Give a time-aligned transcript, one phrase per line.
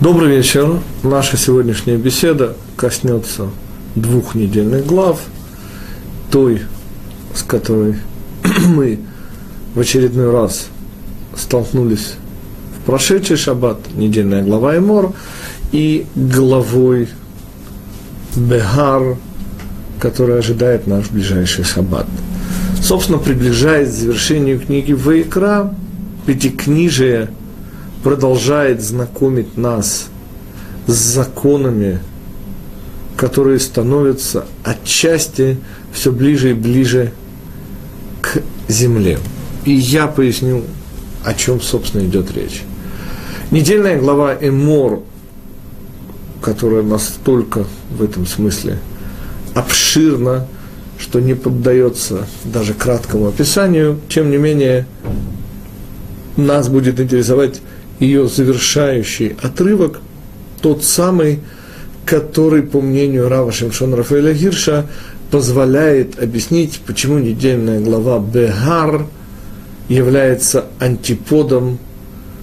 [0.00, 0.78] Добрый вечер.
[1.02, 3.48] Наша сегодняшняя беседа коснется
[3.96, 5.18] двух недельных глав,
[6.30, 6.62] той,
[7.34, 7.96] с которой
[8.68, 9.00] мы
[9.74, 10.68] в очередной раз
[11.36, 12.14] столкнулись
[12.76, 15.14] в прошедший шаббат, недельная глава Эмор,
[15.72, 17.08] и главой
[18.36, 19.16] Бехар,
[19.98, 22.06] которая ожидает наш ближайший шаббат.
[22.80, 25.74] Собственно, приближаясь к завершению книги Вайкра,
[26.24, 27.30] пятикнижие–
[28.02, 30.08] продолжает знакомить нас
[30.86, 32.00] с законами,
[33.16, 35.58] которые становятся отчасти
[35.92, 37.12] все ближе и ближе
[38.20, 39.18] к земле.
[39.64, 40.62] И я поясню,
[41.24, 42.62] о чем, собственно, идет речь.
[43.50, 45.02] Недельная глава Эмор,
[46.40, 48.78] которая настолько в этом смысле
[49.54, 50.46] обширна,
[50.98, 54.86] что не поддается даже краткому описанию, тем не менее,
[56.36, 57.60] нас будет интересовать
[57.98, 60.00] ее завершающий отрывок,
[60.62, 61.40] тот самый,
[62.04, 64.86] который, по мнению Рава Шимшона Рафаэля Гирша,
[65.30, 69.06] позволяет объяснить, почему недельная глава Бегар
[69.88, 71.78] является антиподом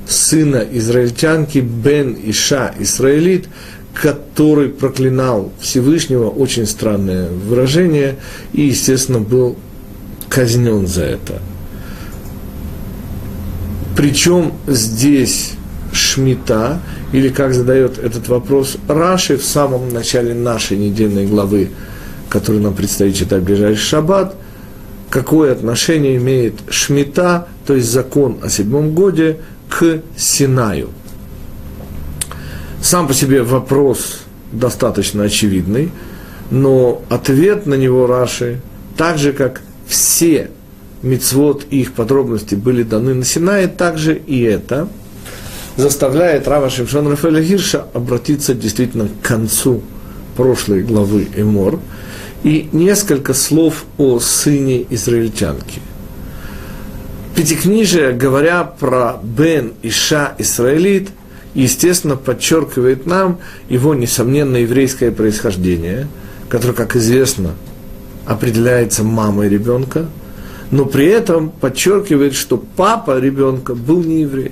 [0.08, 3.48] сына израильтянки Бен Иша Израилит,
[3.94, 8.18] который проклинал Всевышнего, очень странное выражение,
[8.54, 9.56] и, естественно, был
[10.30, 11.42] казнен за это–
[14.06, 15.54] причем здесь
[15.92, 16.80] Шмита,
[17.12, 21.72] или как задает этот вопрос Раши в самом начале нашей недельной главы,
[22.30, 24.36] которую нам предстоит читать в ближайший шаббат,
[25.10, 29.40] какое отношение имеет Шмита, то есть закон о седьмом годе,
[29.70, 30.92] к Синаю.
[32.84, 34.20] Сам по себе вопрос
[34.52, 35.92] достаточно очевидный,
[36.52, 38.60] но ответ на него Раши,
[38.98, 40.52] так же как все
[41.06, 44.90] мицвод и их подробности были даны на Синае, также и это
[45.78, 49.82] заставляет Рава Шимшон Рафаэля Гирша обратиться действительно к концу
[50.36, 51.80] прошлой главы Эмор.
[52.44, 55.82] И несколько слов о сыне израильтянки.
[57.36, 61.10] Пятикнижие, говоря про Бен Иша Израилит,
[61.56, 66.08] естественно, подчеркивает нам его несомненно еврейское происхождение,
[66.48, 67.56] которое, как известно,
[68.26, 70.06] определяется мамой ребенка–
[70.72, 74.52] но при этом подчеркивает, что папа ребенка был не еврей.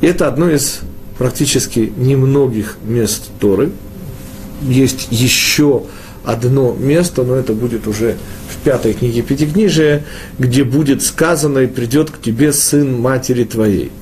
[0.00, 0.80] И это одно из
[1.18, 3.70] практически немногих мест Торы.
[4.62, 5.84] Есть еще
[6.24, 8.16] одно место, но это будет уже
[8.50, 10.04] в пятой книге Пятикнижия,
[10.38, 13.92] где будет сказано «И придет к тебе сын матери твоей».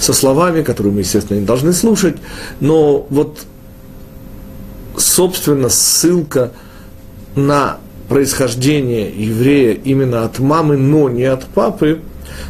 [0.00, 2.16] Со словами, которые мы, естественно, не должны слушать,
[2.60, 3.40] но вот,
[4.96, 6.52] собственно, ссылка
[7.36, 7.78] на
[8.08, 12.00] происхождение еврея именно от мамы, но не от папы,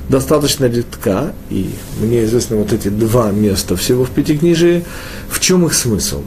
[0.09, 1.71] достаточно редка, и
[2.01, 4.85] мне известны вот эти два места всего в Пятикнижии.
[5.29, 6.23] В чем их смысл?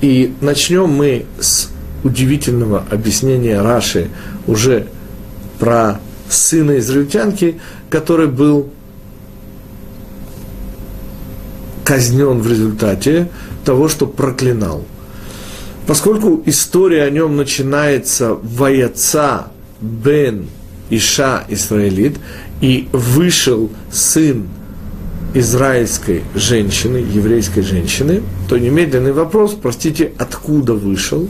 [0.00, 1.68] И начнем мы с
[2.04, 4.08] удивительного объяснения Раши
[4.46, 4.86] уже
[5.58, 7.60] про сына израильтянки,
[7.90, 8.70] который был
[11.84, 13.28] казнен в результате
[13.64, 14.84] того, что проклинал–
[15.90, 19.48] Поскольку история о нем начинается вояца
[19.80, 20.46] Бен
[20.88, 22.16] Иша Израилит,
[22.60, 24.46] и вышел сын
[25.34, 31.28] израильской женщины, еврейской женщины, то немедленный вопрос, простите, откуда вышел?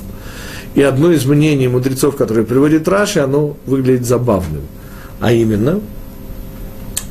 [0.75, 4.65] И одно из мнений мудрецов, которое приводит Раши, оно выглядит забавным.
[5.21, 5.81] А именно,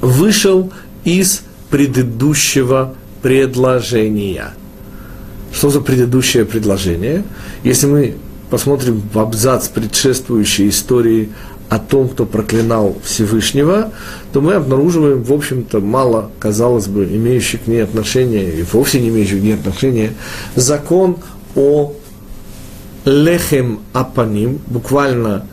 [0.02, 0.72] вышел
[1.04, 2.94] из предыдущего
[3.24, 4.54] предложения–
[5.60, 7.26] что за предыдущее предложение?
[7.66, 8.16] Если мы
[8.50, 11.32] посмотрим в абзац предшествующей истории
[11.68, 13.92] о том, кто проклинал Всевышнего,
[14.32, 19.10] то мы обнаруживаем, в общем-то, мало, казалось бы, имеющий к ней отношения, и вовсе не
[19.10, 20.14] имеющий к ней отношения,
[20.56, 21.18] закон
[21.58, 21.94] о
[23.04, 25.46] лехем апаним, буквально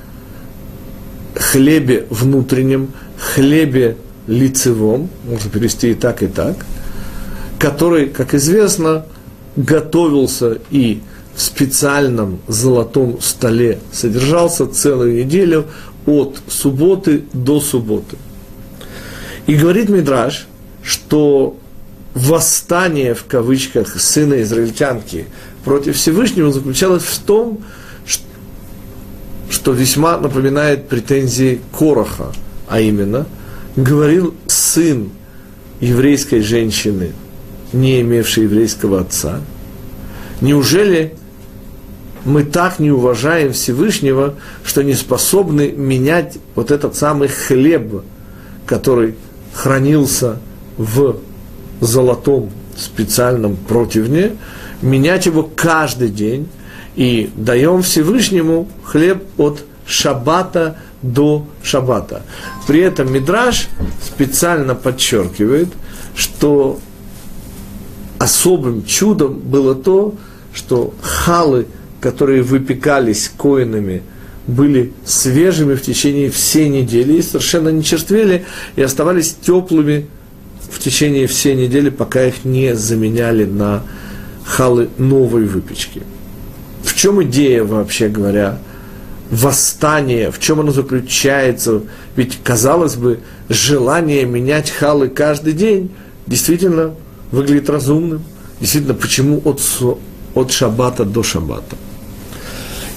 [1.34, 3.96] хлебе внутреннем, хлебе
[4.28, 6.64] лицевом, можно перевести и так, и так,
[7.58, 9.04] который, как известно,
[9.56, 11.00] готовился и
[11.34, 15.66] в специальном золотом столе содержался целую неделю
[16.06, 18.16] от субботы до субботы.
[19.46, 20.46] И говорит Мидраш,
[20.82, 21.56] что
[22.14, 25.26] восстание, в кавычках, сына израильтянки
[25.64, 27.62] против Всевышнего заключалось в том,
[29.50, 32.32] что весьма напоминает претензии Короха,
[32.68, 33.26] а именно,
[33.76, 35.10] говорил сын
[35.80, 37.12] еврейской женщины
[37.76, 39.40] не имевший еврейского отца?
[40.40, 41.14] Неужели
[42.24, 44.34] мы так не уважаем Всевышнего,
[44.64, 48.02] что не способны менять вот этот самый хлеб,
[48.66, 49.14] который
[49.54, 50.38] хранился
[50.76, 51.16] в
[51.80, 54.32] золотом специальном противне,
[54.82, 56.48] менять его каждый день,
[56.96, 62.22] и даем Всевышнему хлеб от шаббата до шаббата.
[62.66, 63.68] При этом Мидраш
[64.02, 65.68] специально подчеркивает,
[66.16, 66.80] что
[68.18, 70.14] особым чудом было то,
[70.52, 71.66] что халы,
[72.00, 74.02] которые выпекались коинами,
[74.46, 78.44] были свежими в течение всей недели и совершенно не черствели
[78.76, 80.06] и оставались теплыми
[80.70, 83.82] в течение всей недели, пока их не заменяли на
[84.44, 86.02] халы новой выпечки.
[86.84, 88.58] В чем идея, вообще говоря,
[89.30, 91.82] восстания, в чем оно заключается?
[92.14, 95.90] Ведь, казалось бы, желание менять халы каждый день
[96.26, 96.94] действительно
[97.30, 98.22] выглядит разумным.
[98.60, 99.60] Действительно, почему от,
[100.34, 101.76] от шаббата до шаббата?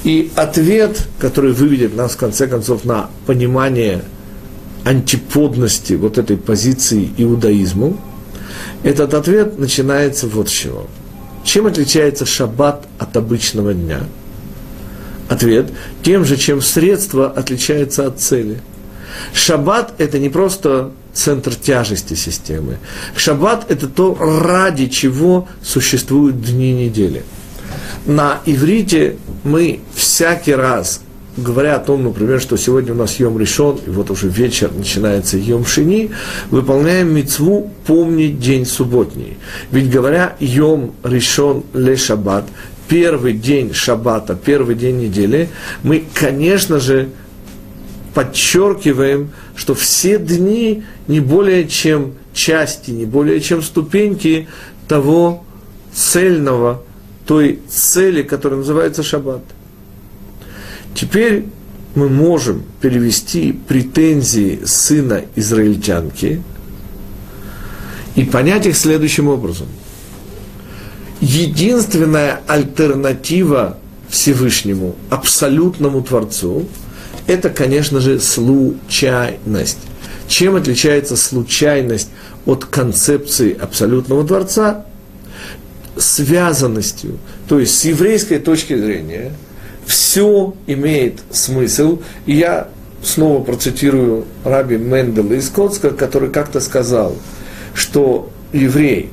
[0.03, 4.03] И ответ, который выведет нас, в конце концов, на понимание
[4.85, 7.99] антиподности вот этой позиции иудаизму,
[8.83, 10.87] этот ответ начинается вот с чего.
[11.43, 14.01] Чем отличается шаббат от обычного дня?
[15.27, 15.71] Ответ–
[16.03, 18.61] тем же, чем средство отличается от цели.
[19.33, 22.77] Шаббат– это не просто центр тяжести системы.
[23.15, 27.23] Шаббат– это то, ради чего существуют дни недели.
[28.05, 31.01] На иврите мы всякий раз,
[31.35, 35.37] говоря о том, например, что сегодня у нас Йом решен, и вот уже вечер начинается
[35.37, 36.11] Йом Шини,
[36.49, 39.37] выполняем мецву помнить день субботний.
[39.71, 42.45] Ведь говоря Йом решен ле шаббат,
[42.87, 45.49] первый день шаббата, первый день недели,
[45.83, 47.09] мы, конечно же,
[48.13, 54.47] подчеркиваем, что все дни не более чем части, не более чем ступеньки
[54.87, 55.43] того
[55.91, 56.83] цельного,
[57.25, 59.41] той цели, которая называется шаббат.
[60.93, 61.45] Теперь
[61.95, 66.43] мы можем перевести претензии сына израильтянки
[68.15, 69.67] и понять их следующим образом.
[71.21, 73.77] Единственная альтернатива
[74.09, 76.67] Всевышнему, абсолютному Творцу–
[77.27, 79.88] это, конечно же, случайность.
[80.29, 82.09] Чем отличается случайность
[82.45, 84.85] от концепции абсолютного Дворца?
[85.97, 87.17] Связанностью.
[87.47, 89.31] То есть с еврейской точки зрения
[89.87, 91.99] все имеет смысл.
[92.27, 92.69] И я
[93.03, 97.15] снова процитирую раби Мендела из Коцка, который как-то сказал,
[97.73, 99.09] что еврей,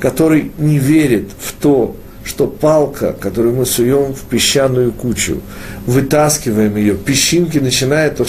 [0.00, 1.94] который не верит в то,
[2.24, 5.42] что палка, которую мы суем в песчаную кучу,
[5.86, 8.20] вытаскиваем ее, песчинки начинают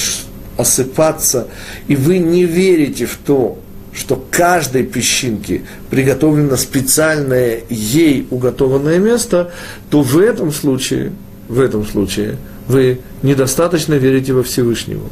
[0.58, 1.48] осыпаться,
[1.88, 3.60] и вы не верите в то,
[3.94, 9.52] что каждой песчинке приготовлено специальное ей уготованное место,
[9.90, 11.14] то в этом случае,
[11.48, 12.38] в этом случае
[12.68, 15.10] вы недостаточно верите во Всевышнего.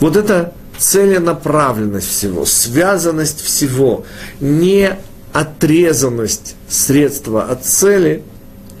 [0.00, 4.04] Вот это целенаправленность всего, связанность всего,
[4.40, 4.96] не
[5.32, 8.22] отрезанность средства от цели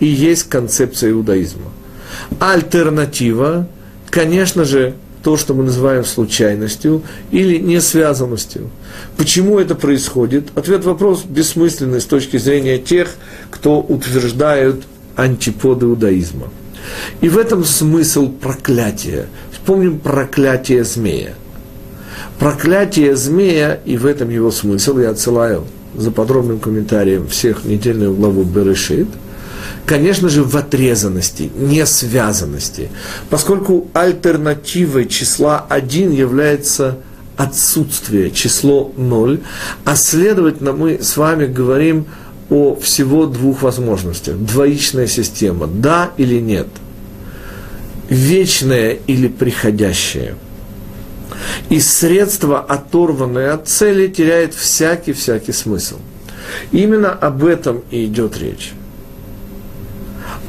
[0.00, 1.70] и есть концепция иудаизма.
[2.40, 3.68] Альтернатива,
[4.08, 8.70] конечно же, то, что мы называем случайностью или несвязанностью.
[9.16, 10.48] Почему это происходит?
[10.54, 13.14] Ответ вопрос бессмысленный с точки зрения тех,
[13.50, 14.84] кто утверждают
[15.16, 16.48] антиподы иудаизма.
[17.20, 19.26] И в этом смысл проклятия.
[19.52, 21.34] Вспомним проклятие змея.
[22.38, 28.44] Проклятие змея, и в этом его смысл, я отсылаю за подробным комментарием всех недельную главу
[28.44, 29.08] Берешит,
[29.90, 32.90] конечно же, в отрезанности, не связанности,
[33.28, 36.98] поскольку альтернативой числа 1 является
[37.36, 39.40] отсутствие, число 0,
[39.84, 42.06] а следовательно мы с вами говорим
[42.50, 44.36] о всего двух возможностях.
[44.36, 46.68] Двоичная система, да или нет,
[48.08, 50.36] вечное или приходящее–
[51.70, 55.96] и средство, оторванное от цели, теряет всякий-всякий смысл.
[56.70, 58.72] Именно об этом и идет речь.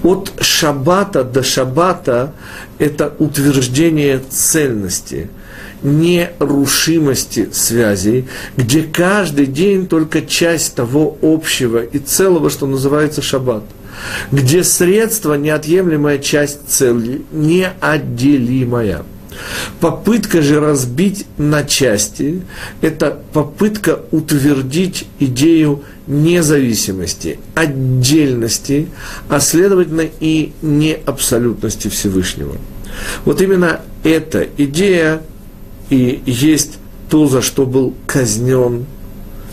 [0.04, 2.34] От шаббата до шаббата
[2.80, 5.30] это утверждение цельности,
[5.84, 8.28] нерушимости связей,
[8.58, 13.64] где каждый день только часть того общего и целого, что называется шаббат,
[14.32, 19.04] где средство– неотъемлемая часть цели, неотделимая–
[19.80, 22.42] Попытка же разбить на части–
[22.82, 28.90] это попытка утвердить идею независимости, отдельности,
[29.30, 32.56] а следовательно и неабсолютности Всевышнего.
[33.26, 35.22] Вот именно эта идея
[35.90, 36.80] и есть
[37.10, 38.86] то, за что был казнен,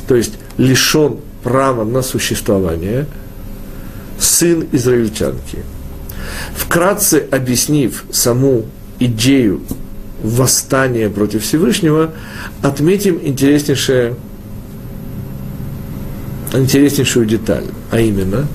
[0.07, 3.07] то есть лишен права на существование,
[4.19, 5.59] сын израильтянки.
[6.55, 8.67] Вкратце объяснив саму
[8.99, 9.63] идею
[10.23, 12.13] восстания против Всевышнего,
[12.63, 14.15] отметим интереснейшее,
[16.53, 18.47] интереснейшую деталь, а именно,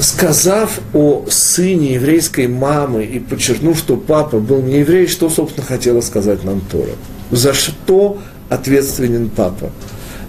[0.00, 6.00] сказав о сыне еврейской мамы и подчеркнув, что папа был не еврей, что, собственно, хотела
[6.00, 6.92] сказать нам Тора?
[7.30, 9.70] За что ответственен папа?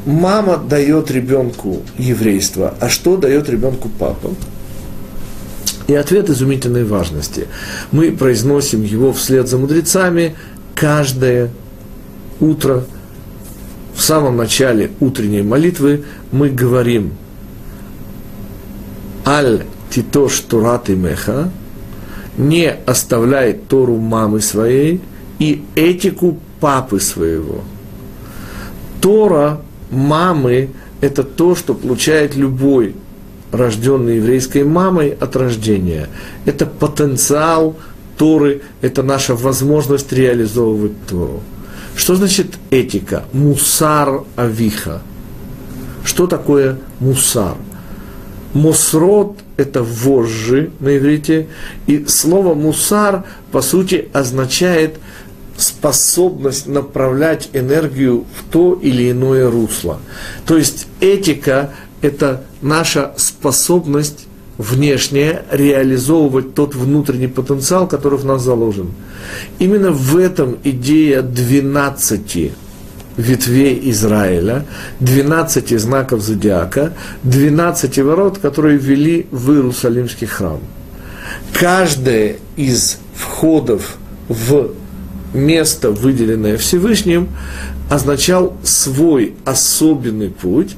[0.05, 4.29] Мама дает ребенку еврейство, а что дает ребенку папа?
[5.87, 7.47] И ответ изумительной важности.
[7.91, 10.35] Мы произносим его вслед за мудрецами
[10.75, 11.49] каждое
[12.39, 12.85] утро.
[13.95, 17.13] В самом начале утренней молитвы мы говорим
[19.25, 21.49] «Аль титош турат меха»
[22.37, 25.01] не оставляй Тору мамы своей
[25.39, 27.63] и этику папы своего.
[29.01, 30.69] Тора мамы–
[31.01, 32.95] это то, что получает любой
[33.51, 36.09] рожденный еврейской мамой от рождения.
[36.45, 37.75] Это потенциал
[38.17, 41.41] Торы, это наша возможность реализовывать Тору.
[41.95, 43.25] Что значит этика?
[43.33, 45.01] Мусар авиха.
[46.03, 47.55] Что такое мусар?
[48.53, 51.47] Мусрод– это вожжи на иврите,
[51.85, 54.95] и слово мусар, по сути, означает
[55.57, 59.99] способность направлять энергию в то или иное русло.
[60.45, 68.91] То есть этика это наша способность внешняя реализовывать тот внутренний потенциал, который в нас заложен.
[69.59, 72.51] Именно в этом идея 12
[73.17, 74.65] ветвей Израиля,
[74.99, 80.59] 12 знаков зодиака, 12 ворот, которые ввели в Иерусалимский храм.
[81.53, 83.97] Каждое из входов
[84.27, 84.71] в
[85.33, 87.29] место, выделенное Всевышним,
[87.89, 90.75] означал свой особенный путь,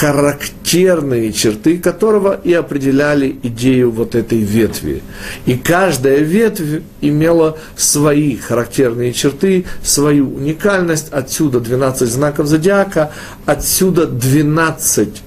[0.00, 5.02] характерные черты которого и определяли идею вот этой ветви.
[5.46, 11.08] И каждая ветвь имела свои характерные черты, свою уникальность.
[11.10, 13.12] Отсюда 12 знаков зодиака,
[13.46, 15.22] отсюда 12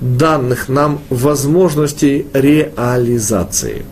[0.00, 3.84] данных нам возможностей реализации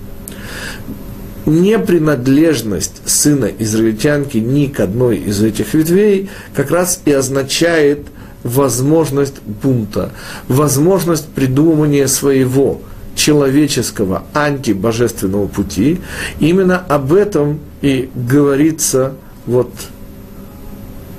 [1.50, 8.07] непринадлежность сына израильтянки ни к одной из этих ветвей как раз и означает
[8.42, 10.12] возможность бунта,
[10.49, 12.80] возможность придумывания своего
[13.14, 16.00] человеческого антибожественного пути.
[16.38, 19.14] Именно об этом и говорится
[19.45, 19.73] вот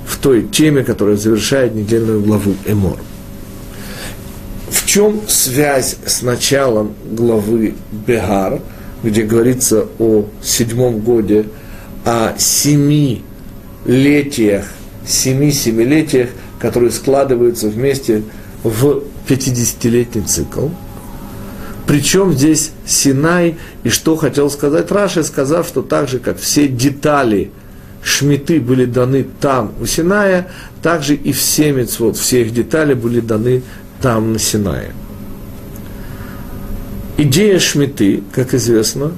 [0.06, 2.98] в той теме, которая завершает недельную главу Эмор.
[4.68, 7.74] В чем связь с началом главы
[8.06, 8.60] Бегар–
[9.02, 11.46] где говорится о седьмом годе,
[12.04, 13.22] о семи
[13.84, 14.66] летиях,
[15.06, 18.22] семи семилетиях, которые складываются вместе
[18.62, 20.68] в 50-летний цикл.
[21.86, 27.50] Причем здесь Синай, и что хотел сказать Раши, сказав, что так же, как все детали
[28.02, 30.48] шмиты были даны там, у Синая,
[30.82, 33.62] также и все мецвод, все их детали были даны
[34.00, 34.92] там, на Синае.
[37.22, 39.12] Идея Шмиты, как известно,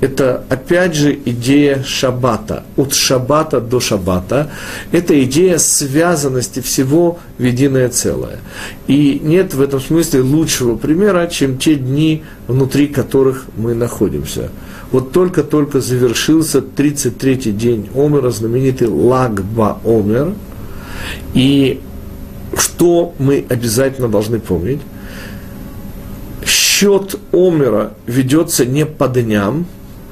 [0.00, 4.50] это опять же идея шаббата, от шаббата до шаббата.
[4.92, 8.38] Это идея связанности всего в единое целое.
[8.86, 14.50] И нет в этом смысле лучшего примера, чем те дни, внутри которых мы находимся.
[14.90, 20.32] Вот только-только завершился 33-й день Омера, знаменитый Лагба Омер.
[21.34, 21.78] И
[22.56, 24.80] что мы обязательно должны помнить?
[26.74, 29.66] Счет Омера ведется не по дням,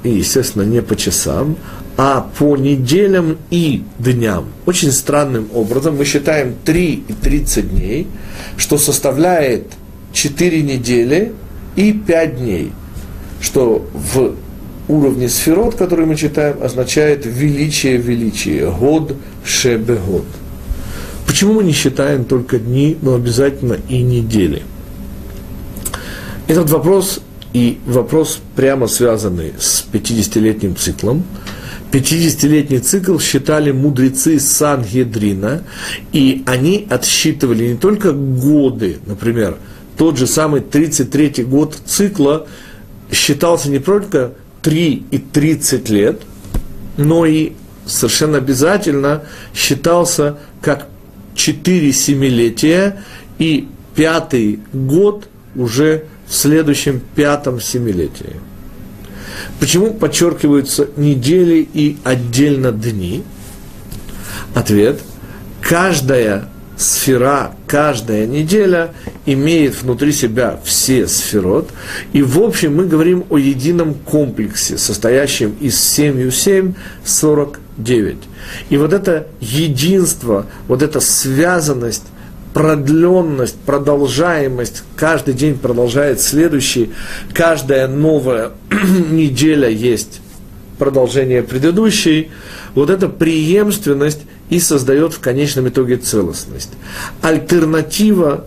[0.05, 1.57] и, естественно, не по часам,
[1.97, 4.47] а по неделям и дням.
[4.65, 8.07] Очень странным образом мы считаем 3 и 30 дней,
[8.57, 9.67] что составляет
[10.13, 11.33] 4 недели
[11.75, 12.73] и 5 дней,
[13.41, 14.35] что в
[14.89, 20.25] уровне сферот, который мы читаем, означает величие величие, год шебе год.
[21.27, 24.63] Почему мы не считаем только дни, но обязательно и недели?
[26.53, 27.21] Этот вопрос
[27.55, 31.25] и вопрос прямо связанный с 50-летним циклом.
[31.93, 35.63] 50-летний цикл считали мудрецы Сан-Гедрина,
[36.13, 39.57] и они отсчитывали не только годы, например,
[39.97, 42.47] тот же самый 33-й год цикла
[43.11, 46.21] считался не только 3 и 30 лет,
[46.99, 47.53] но и
[47.87, 49.23] совершенно обязательно
[49.55, 50.89] считался как
[51.35, 53.03] 4 семилетия,
[53.39, 58.37] и пятый год уже в следующем пятом семилетии.
[59.61, 63.23] Почему подчеркиваются недели и отдельно дни?
[64.55, 65.03] Ответ.
[65.61, 66.49] Каждая
[66.79, 68.95] сфера, каждая неделя
[69.27, 71.69] имеет внутри себя все сферот.
[72.15, 76.73] И в общем мы говорим о едином комплексе, состоящем из 7 7,
[77.05, 78.17] 49.
[78.71, 82.05] И вот это единство, вот эта связанность
[82.53, 86.93] продленность, продолжаемость, каждый день продолжает следующий,
[87.33, 88.53] каждая новая
[89.11, 90.21] неделя есть
[90.79, 92.31] продолжение предыдущей,
[92.75, 96.71] вот эта преемственность и создает в конечном итоге целостность.
[97.21, 98.47] Альтернатива,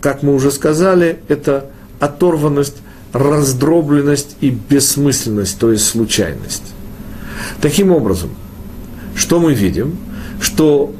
[0.00, 1.66] как мы уже сказали, это
[2.00, 2.76] оторванность,
[3.12, 6.74] раздробленность и бессмысленность, то есть случайность.
[7.60, 8.30] Таким образом,
[9.16, 9.96] что мы видим?
[10.40, 10.94] Что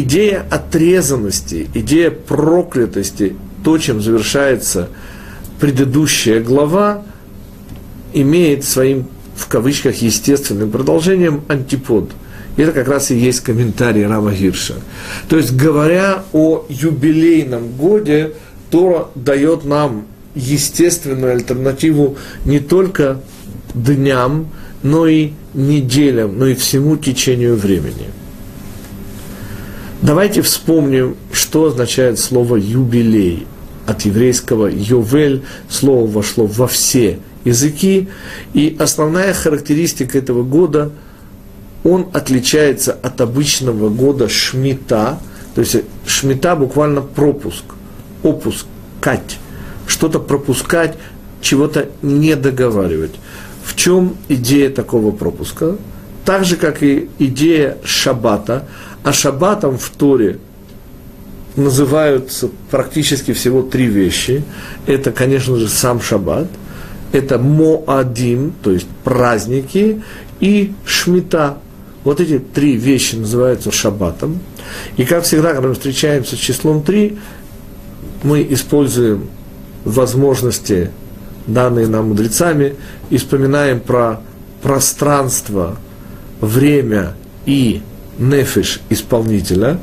[0.00, 4.88] идея отрезанности, идея проклятости, то, чем завершается
[5.60, 7.02] предыдущая глава,
[8.12, 12.10] имеет своим, в кавычках, естественным продолжением антипод.
[12.56, 14.74] И это как раз и есть комментарий Рава Гирша.
[15.28, 18.32] То есть, говоря о юбилейном годе,
[18.70, 23.20] Тора дает нам естественную альтернативу не только
[23.74, 24.48] дням,
[24.82, 28.06] но и неделям, но и всему течению времени.
[30.02, 33.46] Давайте вспомним, что означает слово «юбилей».
[33.86, 38.08] От еврейского «йовель» слово вошло во все языки,
[38.52, 40.90] и основная характеристика этого года–
[41.84, 45.18] он отличается от обычного года шмита,
[45.54, 45.76] то есть
[46.06, 47.64] шмита буквально пропуск,
[48.22, 49.38] опускать,
[49.86, 50.96] что-то пропускать,
[51.40, 53.12] чего-то не договаривать.
[53.64, 55.76] В чем идея такого пропуска?
[56.24, 58.66] Так же, как и идея шаббата,
[59.08, 60.38] а шаббатом в Торе
[61.56, 64.44] называются практически всего три вещи.
[64.86, 66.46] Это, конечно же, сам шаббат,
[67.12, 70.02] это моадим, то есть праздники,
[70.40, 71.56] и шмита.
[72.04, 74.40] Вот эти три вещи называются шаббатом.
[74.98, 77.16] И как всегда, когда мы встречаемся с числом три,
[78.22, 79.30] мы используем
[79.86, 80.90] возможности,
[81.46, 82.74] данные нам мудрецами,
[83.08, 84.20] и вспоминаем про
[84.60, 85.78] пространство,
[86.42, 87.14] время
[87.46, 87.80] и
[88.18, 89.78] нефиш исполнителя,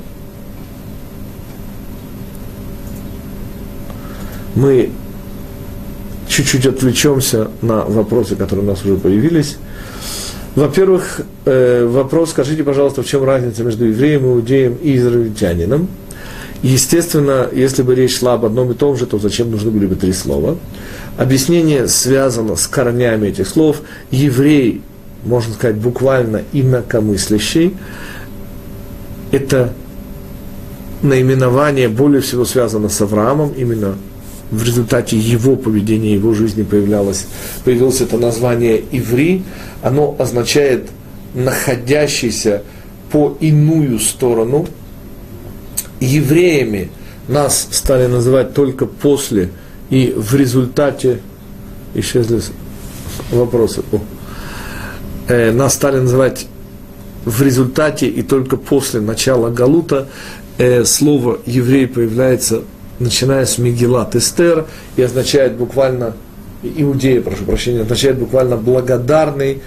[4.56, 4.92] мы
[6.28, 9.58] чуть-чуть отвлечемся на вопросы, которые у нас уже появились.
[10.56, 15.90] Во-первых, э, вопрос, скажите, пожалуйста, в чем разница между евреем, иудеем и израильтянином?
[16.64, 19.96] Естественно, если бы речь шла об одном и том же, то зачем нужны были бы
[19.96, 20.58] три слова?
[21.18, 23.82] Объяснение связано с корнями этих слов.
[24.12, 24.82] Еврей,
[25.26, 27.76] можно сказать, буквально инакомыслящий.
[29.36, 29.74] Это
[31.02, 33.98] наименование более всего связано с Авраамом, именно
[34.50, 37.28] в результате его поведения, его жизни появлялось,
[37.66, 39.44] появилось это название «иври»,
[39.82, 40.90] оно означает
[41.34, 42.64] «находящийся
[43.12, 44.68] по иную сторону».
[46.00, 46.90] Евреями
[47.28, 49.50] нас стали называть только после
[49.90, 51.20] и в результате,
[51.94, 52.40] исчезли
[53.32, 54.00] вопросы, О.
[55.28, 56.48] Э, нас стали называть
[57.26, 60.08] в результате и только после начала Галута
[60.58, 62.62] э, слово еврей появляется
[63.00, 66.16] начиная с Мегилат Эстер, и означает буквально,
[66.64, 69.62] иудея, прошу прощения, означает буквально благодарный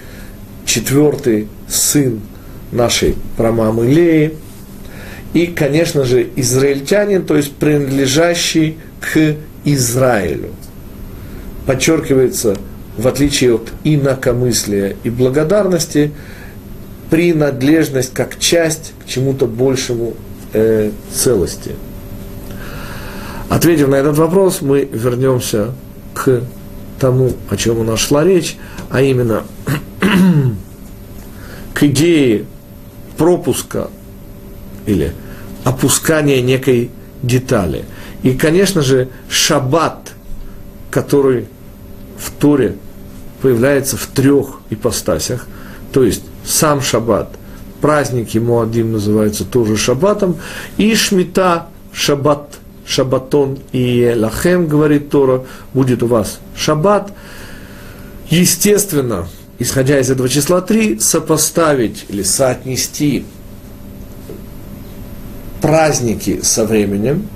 [0.65, 2.21] четвертый сын
[2.71, 4.35] нашей прамамы Леи,
[5.33, 10.49] и, конечно же, израильтянин, то есть принадлежащий к Израилю.
[11.67, 12.55] Подчеркивается,
[12.97, 16.11] в отличие от инакомыслия и благодарности,
[17.09, 20.13] принадлежность как часть к чему-то большему
[20.53, 21.71] э, целости–
[23.49, 25.73] Ответив на этот вопрос, мы вернемся
[26.13, 26.43] к
[26.99, 28.57] тому, о чем у нас шла речь,
[28.91, 29.43] а именно
[31.73, 32.45] к идее
[33.17, 33.89] пропуска
[34.85, 35.13] или
[35.63, 36.91] опускания некой
[37.23, 37.85] детали.
[38.21, 40.11] И, конечно же, шаббат,
[40.91, 41.47] который
[42.19, 42.75] в Торе
[43.41, 45.47] появляется в трех ипостасях,
[45.91, 47.29] то есть сам шаббат,
[47.79, 50.37] праздники Муадим называются тоже шаббатом,
[50.77, 52.59] и шмита, шаббат
[52.89, 55.43] шабатон и лахем, говорит Тора,
[55.75, 57.13] будет у вас шаббат.
[58.29, 59.27] Естественно,
[59.59, 63.25] исходя из этого числа 3, сопоставить или соотнести
[65.61, 67.27] праздники со временем.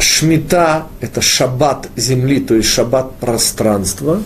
[0.00, 4.20] Шмита– это шаббат земли, то есть шаббат пространства.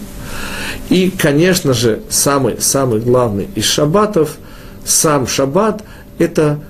[0.89, 4.37] И, конечно же, самый, самый главный из шаббатов,
[4.85, 5.83] сам шаббат–
[6.19, 6.61] это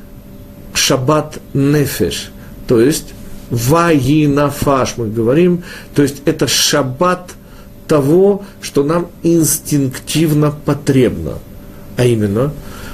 [0.75, 2.31] шаббат нефеш–
[2.69, 3.15] то есть
[3.51, 7.31] ваинафаш мы говорим, то есть это шаббат
[7.89, 11.39] того, что нам инстинктивно потребно.
[11.97, 12.53] А именно,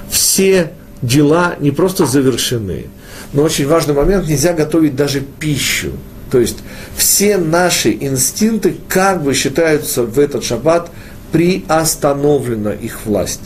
[0.09, 0.73] все
[1.03, 2.87] дела не просто завершены,
[3.33, 5.91] но очень важный момент, нельзя готовить даже пищу.
[6.35, 6.57] То есть
[6.97, 10.91] все наши инстинкты как бы считаются в этот шаббат
[11.31, 13.43] приостановлена их власть.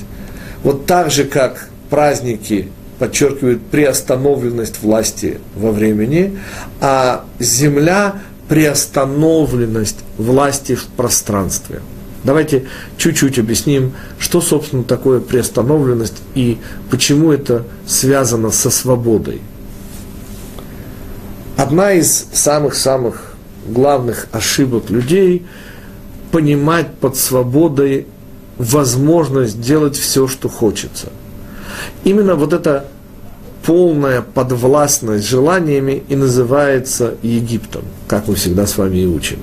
[0.63, 6.39] Вот так же, как праздники подчеркивает приостановленность власти во времени,
[6.81, 11.83] а земля– приостановленность власти в пространстве.
[12.25, 16.57] Давайте чуть-чуть объясним, что, собственно, такое приостановленность и
[16.91, 19.43] почему это связано со свободой.
[21.59, 23.35] Одна из самых-самых
[23.67, 25.45] главных ошибок людей–
[26.31, 28.07] понимать под свободой
[28.59, 31.09] возможность делать все, что хочется.
[32.05, 32.87] Именно вот эта
[33.65, 39.39] полная подвластность желаниями и называется Египтом, как мы всегда с вами и учим.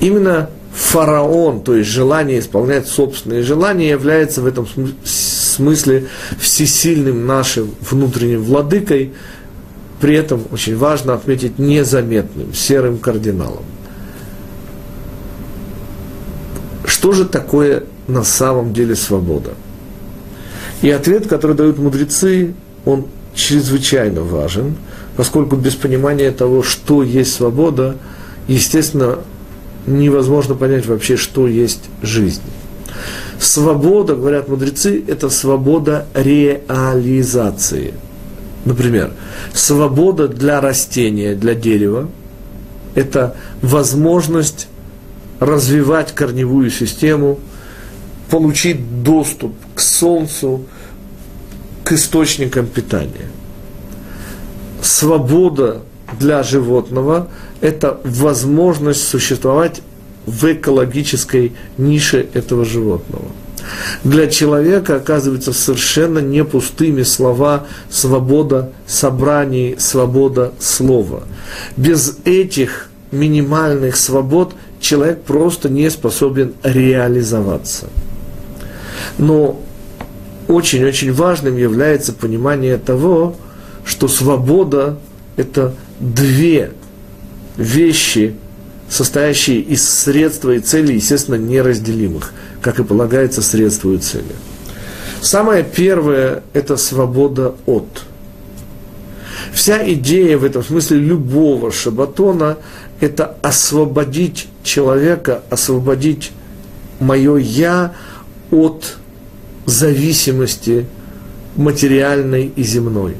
[0.00, 4.68] Именно фараон, то есть желание исполнять собственные желания, является в этом
[5.02, 9.12] смысле всесильным нашим внутренним владыкой,
[10.02, 13.62] при этом очень важно отметить незаметным, серым кардиналом.
[16.84, 19.52] Что же такое на самом деле свобода?
[20.82, 22.52] И ответ, который дают мудрецы,
[22.84, 24.74] он чрезвычайно важен,
[25.16, 27.94] поскольку без понимания того, что есть свобода,
[28.48, 29.20] естественно,
[29.86, 32.42] невозможно понять вообще, что есть жизнь.
[33.38, 37.94] Свобода, говорят мудрецы, это свобода реализации.
[38.64, 39.12] Например,
[39.52, 42.08] свобода для растения, для дерева–
[42.94, 44.68] это возможность
[45.40, 47.40] развивать корневую систему,
[48.30, 50.64] получить доступ к солнцу,
[51.82, 53.28] к источникам питания.
[54.80, 55.82] Свобода
[56.18, 57.28] для животного–
[57.60, 59.82] это возможность существовать
[60.26, 63.26] в экологической нише этого животного.
[64.04, 71.22] Для человека оказываются совершенно не пустыми слова «свобода собраний», «свобода слова».
[71.76, 77.86] Без этих минимальных свобод человек просто не способен реализоваться.
[79.18, 79.60] Но
[80.48, 83.36] очень-очень важным является понимание того,
[83.84, 84.98] что свобода–
[85.36, 86.72] это две
[87.56, 88.34] вещи,
[88.88, 94.34] состоящие из средства и цели, естественно, неразделимых, как и полагается средству и цели.
[95.20, 98.04] Самое первое– это свобода от.
[99.52, 102.56] Вся идея в этом смысле любого шабатона–
[103.00, 106.30] это освободить человека, освободить
[107.00, 107.92] мое «я»
[108.50, 108.96] от
[109.66, 110.86] зависимости
[111.56, 113.16] материальной и земной.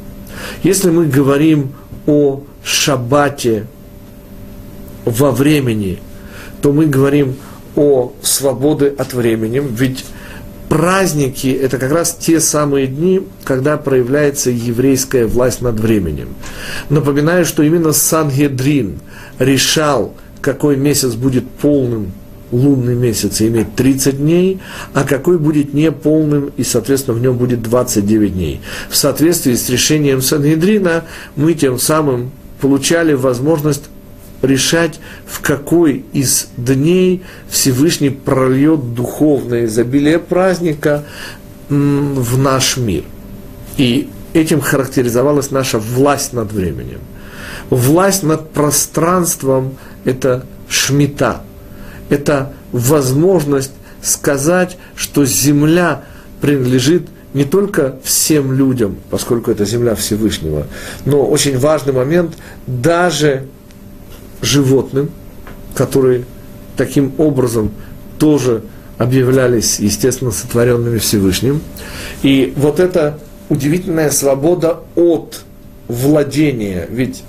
[0.62, 1.72] Если мы говорим
[2.06, 3.66] о шаббате
[5.04, 5.98] во времени,
[6.60, 7.36] то мы говорим
[7.76, 10.04] о свободе от времени, ведь
[10.68, 16.28] праздники– это как раз те самые дни, когда проявляется еврейская власть над временем.
[16.88, 19.00] Напоминаю, что именно Сангедрин
[19.38, 22.12] решал, какой месяц будет полным
[22.52, 24.60] лунный месяц и имеет 30 дней,
[24.92, 28.60] а какой будет неполным, и, соответственно, в нем будет 29 дней.
[28.88, 31.04] В соответствии с решением Сангедрина
[31.34, 32.30] мы тем самым
[32.60, 33.84] получали возможность
[34.42, 41.04] решать, в какой из дней Всевышний прольет духовное изобилие праздника
[41.68, 43.04] в наш мир.
[43.76, 47.00] И этим характеризовалась наша власть над временем.
[47.70, 51.42] Власть над пространством– это шмита,
[52.08, 56.02] это возможность сказать, что земля
[56.40, 60.66] принадлежит не только всем людям, поскольку это земля Всевышнего,
[61.06, 63.46] но очень важный момент, даже
[64.42, 65.10] животным,
[65.74, 66.24] которые
[66.76, 67.70] таким образом
[68.18, 68.62] тоже
[68.98, 71.62] объявлялись, естественно, сотворенными Всевышним.
[72.22, 75.42] И вот эта удивительная свобода от
[75.88, 77.22] владения, ведь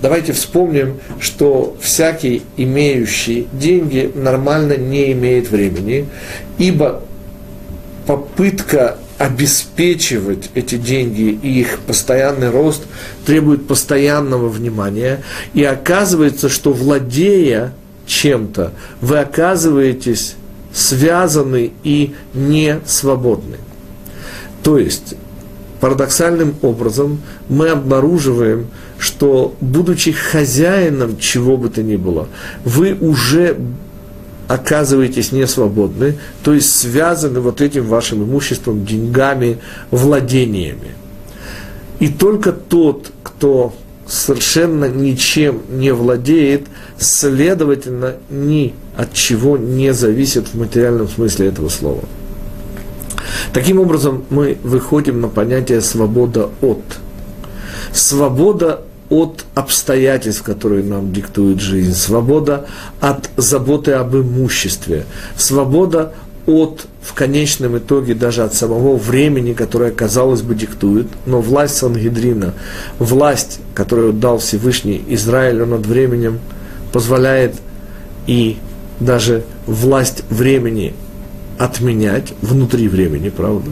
[0.00, 6.06] давайте вспомним, что всякий имеющий деньги нормально не имеет времени,
[6.58, 7.02] ибо
[8.06, 12.84] попытка обеспечивать эти деньги и их постоянный рост
[13.26, 15.22] требует постоянного внимания.
[15.52, 17.74] И оказывается, что владея
[18.06, 20.36] чем-то, вы оказываетесь
[20.72, 23.58] связаны и не свободны.
[24.62, 25.14] То есть,
[25.80, 32.26] парадоксальным образом мы обнаруживаем, что, будучи хозяином чего бы то ни было,
[32.64, 33.58] вы уже
[34.50, 39.58] оказываетесь не свободны, то есть связаны вот этим вашим имуществом, деньгами,
[39.92, 40.96] владениями.
[42.00, 43.72] И только тот, кто
[44.08, 46.66] совершенно ничем не владеет,
[46.98, 52.02] следовательно, ни от чего не зависит в материальном смысле этого слова.
[53.52, 56.82] Таким образом, мы выходим на понятие свобода от.
[57.92, 62.66] Свобода от обстоятельств, которые нам диктует жизнь, свобода
[63.00, 65.04] от заботы об имуществе,
[65.36, 66.14] свобода
[66.46, 72.54] от, в конечном итоге, даже от самого времени, которое, казалось бы, диктует, но власть Сангидрина,
[72.98, 76.38] власть, которую дал Всевышний Израилю над временем,
[76.92, 77.56] позволяет
[78.26, 78.58] и
[79.00, 80.94] даже власть времени
[81.58, 83.70] отменять внутри времени, правда?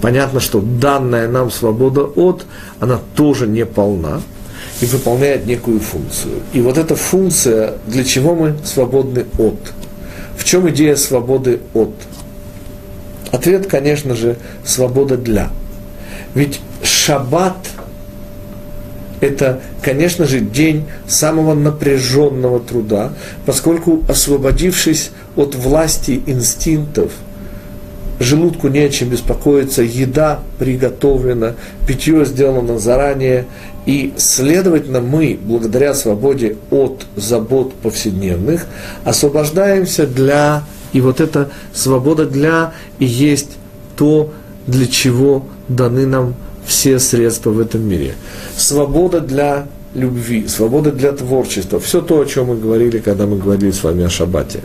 [0.00, 2.44] Понятно, что данная нам свобода от,
[2.80, 4.20] она тоже не полна
[4.82, 6.40] и выполняет некую функцию.
[6.52, 9.56] И вот эта функция, для чего мы свободны от?
[10.36, 11.94] В чем идея свободы от?
[13.30, 15.50] Ответ, конечно же, свобода для.
[16.34, 17.56] Ведь шаббат–
[19.20, 23.12] это, конечно же, день самого напряженного труда,
[23.46, 27.12] поскольку, освободившись от власти инстинктов–
[28.22, 31.54] желудку не о чем беспокоиться, еда приготовлена,
[31.86, 33.46] питье сделано заранее,
[33.86, 38.66] и, следовательно, мы, благодаря свободе от забот повседневных,
[39.04, 43.58] освобождаемся для, и вот эта свобода для и есть
[43.96, 44.32] то,
[44.66, 48.14] для чего даны нам все средства в этом мире.
[48.56, 53.72] Свобода для любви, свобода для творчества, все то, о чем мы говорили, когда мы говорили
[53.72, 54.60] с вами о шаббате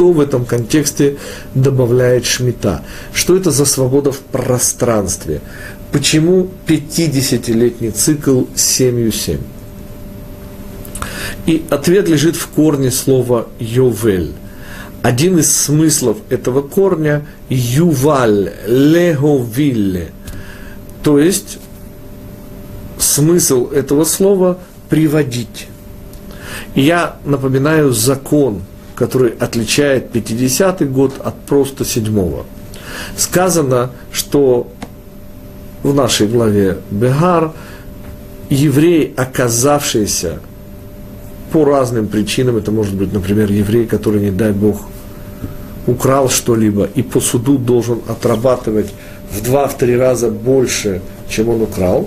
[0.00, 1.18] что в этом контексте
[1.54, 2.82] добавляет Шмита?
[3.12, 5.42] Что это за свобода в пространстве?
[5.92, 9.42] Почему 50-летний цикл семью семь?
[11.44, 14.32] И ответ лежит в корне слова «йовель».
[15.02, 20.12] Один из смыслов этого корня– «юваль», «леговилле».
[21.02, 21.58] То есть,
[22.98, 25.68] смысл этого слова– «приводить».
[26.74, 28.62] Я напоминаю закон–
[29.00, 32.44] который отличает 50-й год от просто седьмого.
[33.16, 34.70] Сказано, что
[35.82, 37.52] в нашей главе Бегар
[38.50, 40.40] еврей, оказавшийся
[41.50, 44.82] по разным причинам, это может быть, например, еврей, который, не дай Бог,
[45.86, 48.92] украл что-либо и по суду должен отрабатывать
[49.32, 52.06] в два-три раза больше, чем он украл,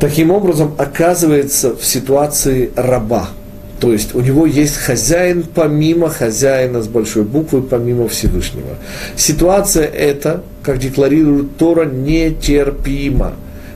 [0.00, 3.28] таким образом оказывается в ситуации раба–
[3.80, 8.76] то есть у него есть хозяин помимо хозяина с большой буквы, помимо Всевышнего.
[9.16, 13.34] Ситуация эта, как декларирует Тора, нетерпима,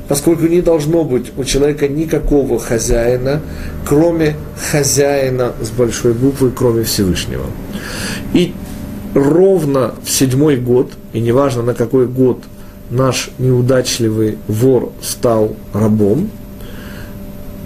[0.09, 3.43] поскольку не должно быть у человека никакого хозяина,
[3.87, 4.37] кроме
[4.73, 7.45] хозяина с большой буквы, кроме Всевышнего.
[8.33, 8.55] И
[9.15, 12.43] ровно в седьмой год, и неважно на какой год
[12.91, 16.31] наш неудачливый вор стал рабом,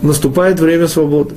[0.03, 1.37] наступает время свободы.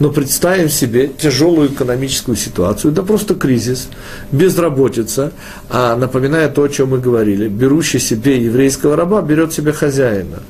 [0.00, 3.88] Но представим себе тяжелую экономическую ситуацию, да просто кризис,
[4.32, 5.32] безработица,
[5.68, 10.40] а напоминая то, о чем мы говорили, берущий себе еврейского раба берет себе хозяина.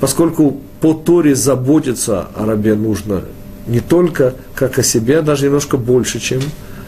[0.00, 3.22] Поскольку по Торе заботиться о рабе нужно
[3.68, 6.40] не только как о себе, а даже немножко больше, чем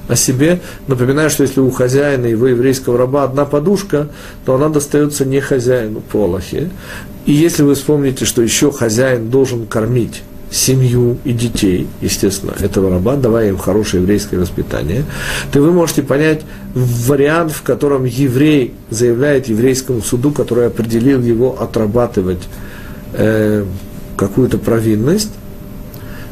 [0.09, 0.61] о себе.
[0.89, 4.09] Напоминаю, что если у хозяина его еврейского раба одна подушка,
[4.45, 6.41] то она достается не хозяину по.
[7.27, 13.17] И если вы вспомните, что еще хозяин должен кормить семью и детей, естественно, этого раба,
[13.17, 15.05] давая им хорошее еврейское воспитание,
[15.53, 16.43] то вы можете понять
[16.75, 22.49] вариант, в котором еврей заявляет еврейскому суду, который определил его отрабатывать
[23.13, 23.65] э,
[24.17, 25.31] какую-то провинность,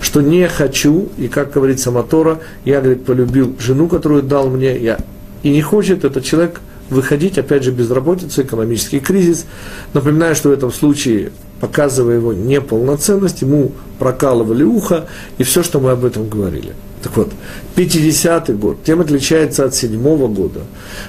[0.00, 4.98] что не хочу, и как говорит Самотора, я, говорит, полюбил жену, которую дал мне, я,
[5.42, 9.46] и не хочет этот человек выходить, опять же, безработица, экономический кризис.
[9.92, 15.06] Напоминаю, что в этом случае показывая его неполноценность, ему прокалывали ухо,
[15.38, 16.74] и все, что мы об этом говорили.
[17.02, 17.32] Так вот,
[17.76, 20.02] 50-й год тем отличается от 7
[20.34, 20.60] года,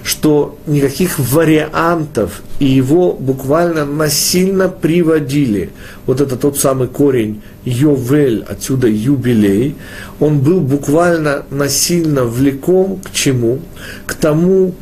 [0.03, 5.71] что никаких вариантов, и его буквально насильно приводили.
[6.05, 9.75] Вот это тот самый корень Йовель, отсюда юбилей,
[10.19, 13.59] он был буквально насильно влеком к чему?
[14.05, 14.75] К тому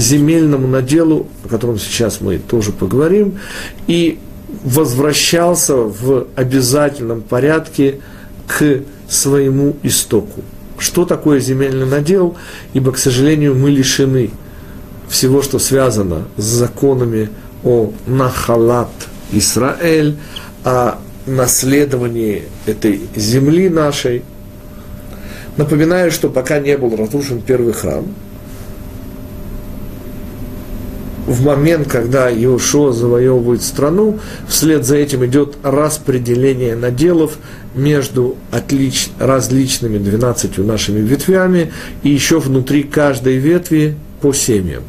[0.00, 3.38] земельному наделу, о котором сейчас мы тоже поговорим,
[3.86, 4.18] и
[4.64, 8.00] возвращался в обязательном порядке
[8.46, 10.42] к своему истоку.
[10.78, 12.36] Что такое земельный надел?
[12.72, 14.30] Ибо, к сожалению, мы лишены
[15.08, 17.28] всего, что связано с законами
[17.62, 18.90] о Нахалат
[19.32, 20.16] Исраэль,
[20.64, 24.22] о наследовании этой земли нашей.
[25.56, 28.06] Напоминаю, что пока не был разрушен первый храм,
[31.30, 37.38] в момент, когда Иошуа завоевывает страну, вслед за этим идет распределение наделов
[37.72, 44.82] между отлич, различными 12 нашими ветвями и еще внутри каждой ветви по семьям.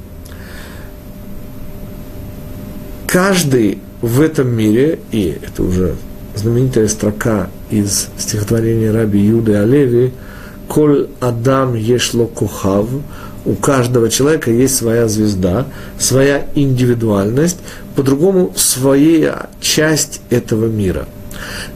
[3.05, 5.93] Каждый в этом мире, и это уже
[6.35, 10.11] знаменитая строка из стихотворения Раби Юды Олеви,
[10.67, 12.87] Коль Адам ешло кухав,
[13.45, 17.57] у каждого человека есть своя звезда, своя индивидуальность,
[17.95, 21.07] по-другому своя часть этого мира.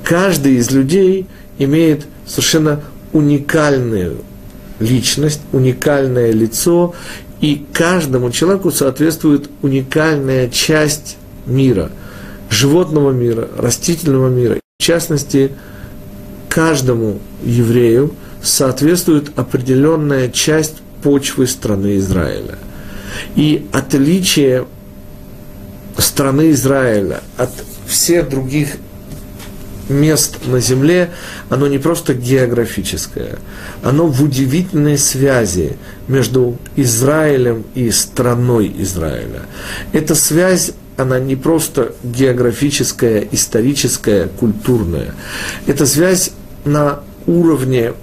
[0.04, 2.82] Каждый из людей имеет совершенно
[3.14, 4.18] уникальную
[4.80, 6.94] личность, уникальное лицо,
[7.42, 11.92] и каждому человеку соответствует уникальная часть мира,
[12.50, 14.60] животного мира, растительного мира.
[14.80, 15.52] В частности,
[16.50, 22.58] каждому еврею соответствует определенная часть почвы страны Израиля.
[23.36, 24.66] И отличие
[26.00, 27.52] страны Израиля от
[27.86, 28.70] всех других
[29.88, 31.12] мест на земле,
[31.50, 33.38] оно не просто географическое,
[33.84, 39.44] оно в удивительной связи между Израилем и страной Израиля.
[39.94, 45.14] Эта связь, она не просто географическая, историческая, культурная.
[45.68, 46.32] Это связь
[46.66, 47.94] на уровне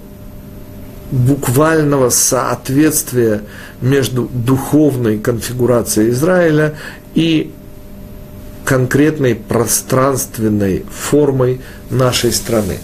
[1.12, 3.42] буквального соответствия
[3.83, 6.75] между духовной конфигурацией Израиля
[7.14, 7.53] и
[8.64, 12.79] конкретной пространственной формой нашей страны.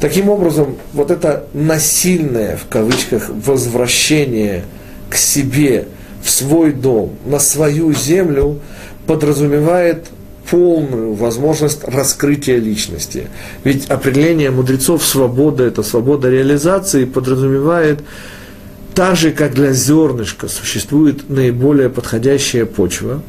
[0.00, 4.64] Таким образом, вот это насильное, в кавычках, возвращение
[5.10, 5.86] к себе,
[6.22, 8.60] в свой дом, на свою землю,
[9.06, 10.06] подразумевает
[10.50, 13.28] полную возможность раскрытия личности.
[13.64, 18.00] Ведь определение мудрецов свобода– это свобода реализации, подразумевает,
[18.94, 23.22] так же, как для зернышка существует наиболее подходящая почва,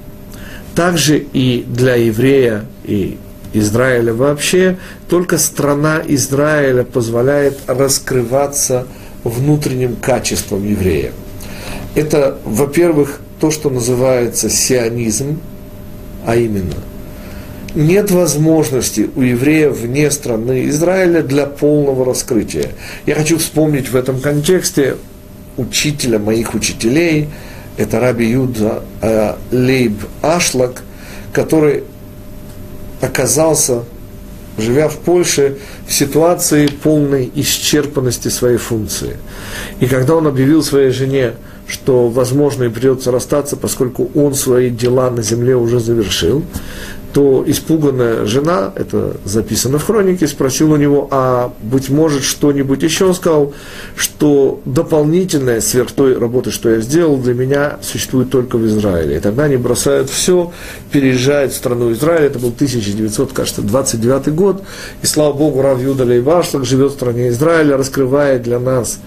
[0.75, 3.17] также и для еврея и
[3.53, 4.77] Израиля вообще,
[5.09, 8.85] только страна Израиля позволяет раскрываться
[9.23, 11.13] внутренним качеством еврея.
[11.95, 15.39] Это, во-первых, то, что называется сионизм,
[16.25, 16.75] а именно–
[17.75, 22.71] нет возможности у евреев вне страны Израиля для полного раскрытия.
[23.05, 24.97] Я хочу вспомнить в этом контексте
[25.57, 27.29] учителя моих учителей,
[27.77, 30.83] это Раби Юда э, Лейб Ашлак,
[31.33, 31.83] который
[33.01, 33.83] оказался,
[34.57, 39.17] живя в Польше, в ситуации полной исчерпанности своей функции.
[39.81, 41.33] И когда он объявил своей жене,
[41.67, 46.43] что, возможно, и придется расстаться, поскольку он свои дела на земле уже завершил,
[47.15, 53.05] то испуганная жена, это записано в хронике, спросила у него, а быть может что-нибудь еще?
[53.05, 53.53] Он сказал,
[53.95, 59.15] что дополнительная сверх той работы, что я сделал, для меня существует только в Израиле.
[59.15, 60.51] И тогда они бросают все,
[60.91, 64.63] переезжают в страну Израиля, это был 1929 год,
[65.01, 68.99] и слава Богу, Рав Юда Лейвашлак живет в стране Израиля, раскрывает для нас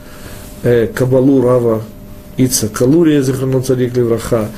[0.62, 1.82] э, Кабалу Рава
[2.38, 4.48] Ица Калурия, Захранун Цадик Левраха,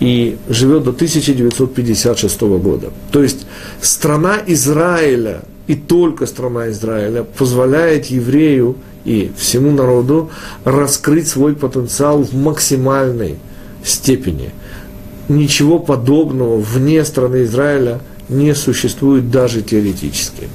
[0.00, 2.90] и живет до 1956 года.
[3.10, 3.46] То есть
[3.80, 10.30] страна Израиля, и только страна Израиля, позволяет еврею и всему народу
[10.64, 13.36] раскрыть свой потенциал в максимальной
[13.84, 14.50] степени.
[15.28, 20.48] Ничего подобного вне страны Израиля не существует даже теоретически.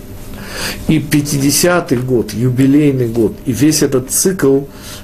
[0.87, 4.61] И 50-й год, юбилейный год, и весь этот цикл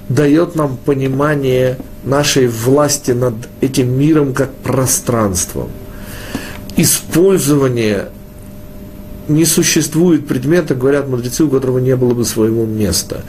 [0.10, 5.70] дает нам понимание нашей власти над этим миром как пространством.
[6.76, 8.10] Использование
[9.28, 13.24] не существует предмета, говорят мудрецы, у которого не было бы своего места.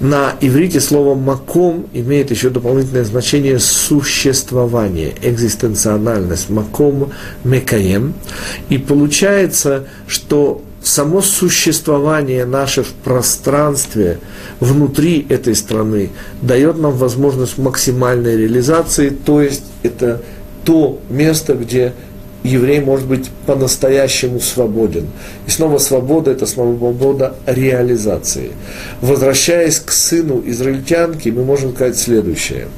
[0.00, 7.12] На иврите слово «маком» имеет еще дополнительное значение существование, экзистенциональность, «маком»–
[7.44, 8.14] «мекаем».
[8.68, 14.20] И получается, что само существование наше в пространстве
[14.60, 16.10] внутри этой страны
[16.42, 20.22] дает нам возможность максимальной реализации, то есть это
[20.64, 21.92] то место, где
[22.44, 25.08] еврей может быть по-настоящему свободен.
[25.48, 28.52] И снова свобода– это свобода реализации.
[29.00, 32.68] Возвращаясь к сыну израильтянки, мы можем сказать следующее.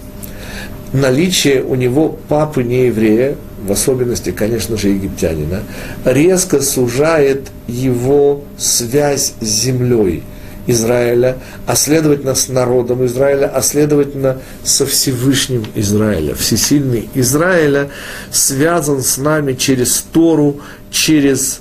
[0.93, 5.63] Наличие у него папы не еврея, в особенности, конечно же, египтянина,
[6.05, 10.23] резко сужает его связь с землей
[10.67, 16.35] Израиля, а следовательно с народом Израиля, а следовательно со Всевышним Израиля.
[16.35, 17.91] Всесильный Израиля
[18.31, 20.61] связан с нами через Тору,
[20.91, 21.61] через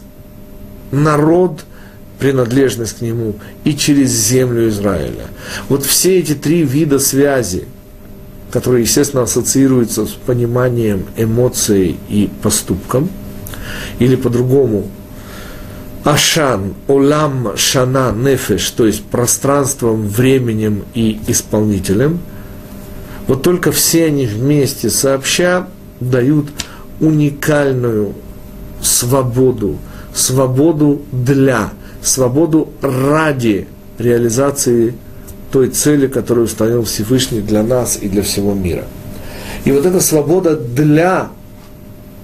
[0.91, 1.65] народ,
[2.19, 5.27] принадлежность к нему, и через землю Израиля.
[5.67, 7.65] Вот все эти три вида связи–
[8.51, 13.09] который, естественно, ассоциируется с пониманием эмоций и поступком,
[13.99, 14.87] или по-другому,
[16.03, 22.21] Ашан, Олам, Шана, Нефеш, то есть пространством, временем и исполнителем,
[23.27, 25.67] вот только все они вместе сообща
[25.99, 26.47] дают
[27.01, 28.13] уникальную
[28.81, 29.77] свободу,
[30.13, 31.71] свободу для,
[32.01, 33.67] свободу ради
[33.97, 34.95] реализации
[35.51, 38.85] той цели, которую установил Всевышний для нас и для всего мира.
[39.65, 41.29] И вот эта свобода для,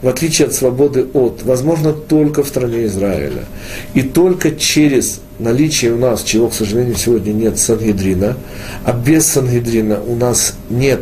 [0.01, 3.45] в отличие от свободы от, возможно только в стране Израиля.
[3.93, 8.38] И только через наличие у нас, чего, к сожалению, сегодня нет, Сангедрина,
[8.84, 11.01] а без Сангедрина у нас нет,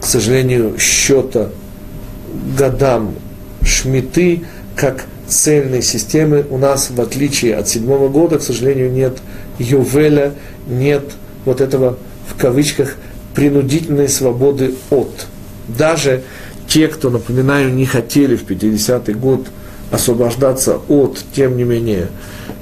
[0.00, 1.50] к сожалению, счета
[2.56, 3.14] годам
[3.62, 4.42] шмиты,
[4.74, 6.44] как цельной системы.
[6.50, 9.18] У нас, в отличие от седьмого года, к сожалению, нет
[9.58, 10.34] Ювеля,
[10.66, 11.04] нет
[11.48, 12.96] вот этого, в кавычках,
[13.34, 15.26] принудительной свободы от.
[15.66, 16.22] Даже
[16.66, 19.46] те, кто, напоминаю, не хотели в 50-й год
[19.90, 22.08] освобождаться от, тем не менее,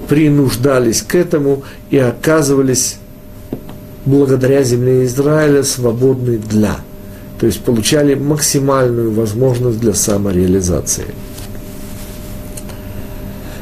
[0.09, 2.99] принуждались к этому и оказывались
[4.05, 6.76] благодаря земле Израиля свободны для.
[7.41, 11.07] То есть получали максимальную возможность для самореализации.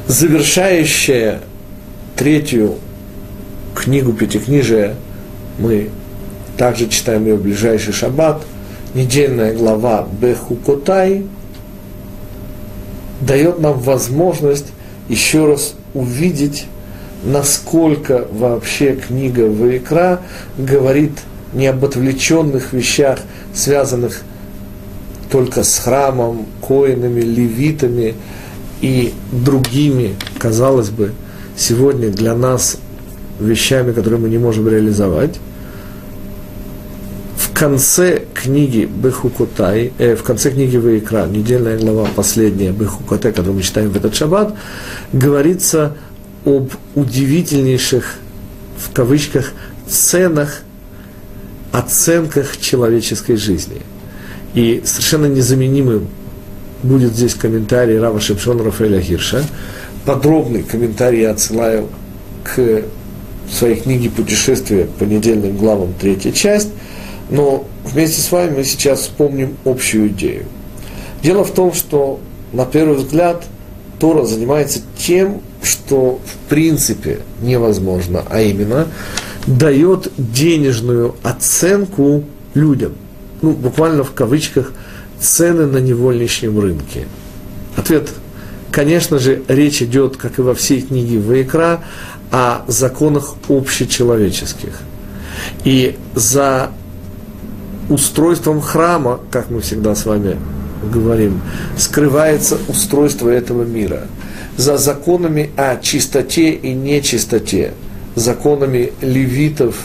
[0.07, 1.41] Завершающая
[2.15, 2.75] третью
[3.75, 4.97] книгу Пятикнижия
[5.59, 5.91] мы
[6.57, 8.43] также читаем ее в ближайший шаббат,
[8.95, 11.27] недельная глава Бехукотай,
[13.21, 14.67] дает нам возможность
[15.09, 16.67] еще раз увидеть,
[17.25, 20.21] насколько вообще книга Ваикра
[20.59, 21.13] говорит
[21.53, 23.21] не об отвлеченных вещах,
[23.55, 24.23] связанных
[25.31, 28.15] только с храмом, коинами, левитами
[28.81, 31.13] и другими, казалось бы,
[31.57, 32.77] сегодня для нас
[33.41, 35.39] вещами, которые мы не можем реализовать.
[37.37, 43.63] В конце книги Бехукотай, э, в конце книги Ваикра, недельная глава, последняя Бехукотай, которую мы
[43.63, 44.55] читаем в этот шаббат,
[45.13, 45.97] говорится
[46.45, 48.17] об удивительнейших,
[48.77, 49.53] в кавычках,
[49.87, 50.63] ценах,
[51.73, 53.83] оценках человеческой жизни.
[54.55, 56.09] И совершенно незаменимым
[56.83, 59.45] будет здесь комментарий Рава Шепшона Рафаэля Хирша.
[60.05, 61.89] Подробный комментарий я отсылаю
[62.45, 62.83] к
[63.49, 66.71] в своей книге «Путешествие по недельным главам» третья часть,
[67.31, 70.45] но вместе с вами мы сейчас вспомним общую идею.
[71.23, 72.21] Дело в том, что
[72.53, 73.45] на первый взгляд
[73.99, 78.89] Тора занимается тем, что в принципе невозможно, а именно
[79.47, 82.25] дает денежную оценку
[82.55, 82.93] людям.
[83.43, 84.73] Ну, буквально в кавычках
[85.21, 87.07] цены на невольничном рынке.
[87.77, 88.11] Ответ,
[88.71, 91.81] конечно же, речь идет, как и во всей книге Ваикра,
[92.31, 94.81] о законах общечеловеческих.
[95.65, 96.71] И за
[97.89, 100.37] устройством храма, как мы всегда с вами
[100.93, 101.41] говорим,
[101.77, 104.07] скрывается устройство этого мира.
[104.57, 107.73] За законами о чистоте и нечистоте,
[108.15, 109.77] законами левитов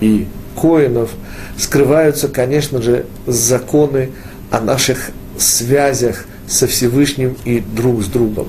[0.00, 0.26] и
[0.60, 1.10] коинов
[1.56, 4.10] скрываются, конечно же, законы
[4.50, 8.48] о наших связях со Всевышним и друг с другом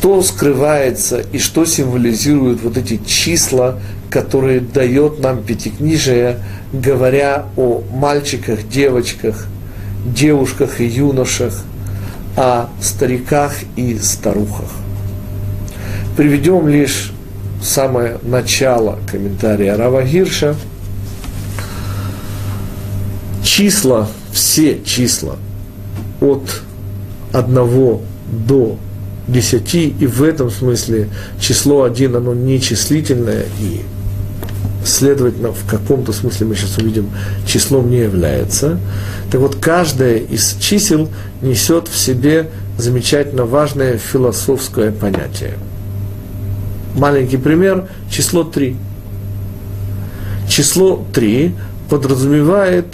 [0.00, 3.78] что скрывается и что символизируют вот эти числа,
[4.08, 6.38] которые дает нам Пятикнижие,
[6.72, 9.46] говоря о мальчиках, девочках,
[10.06, 11.52] девушках и юношах,
[12.34, 14.70] о стариках и старухах.
[16.16, 17.12] Приведем лишь
[17.62, 20.56] самое начало комментария Рава Гирша.
[23.44, 25.36] Числа, все числа
[26.22, 26.62] от
[27.34, 28.00] одного
[28.48, 28.78] до
[29.30, 31.08] десяти, и в этом смысле
[31.40, 33.82] число один, оно не числительное, и,
[34.84, 37.10] следовательно, в каком-то смысле мы сейчас увидим,
[37.46, 38.78] числом не является.
[39.30, 41.08] Так вот, каждое из чисел
[41.42, 45.54] несет в себе замечательно важное философское понятие.
[46.94, 48.76] Маленький пример– число три.
[50.48, 51.54] Число три
[51.88, 52.86] подразумевает